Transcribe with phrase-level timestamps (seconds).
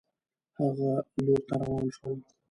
[0.57, 0.91] هغه
[1.23, 2.19] لور ته روان شول.